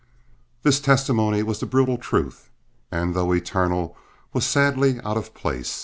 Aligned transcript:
This 0.63 0.79
testimony 0.79 1.43
was 1.43 1.59
the 1.59 1.67
brutal 1.67 1.99
truth, 1.99 2.49
and 2.91 3.13
though 3.13 3.33
eternal, 3.33 3.95
was 4.33 4.47
sadly 4.47 4.99
out 5.01 5.15
of 5.15 5.35
place. 5.35 5.79